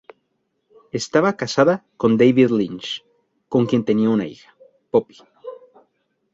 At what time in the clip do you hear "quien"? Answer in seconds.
3.67-3.85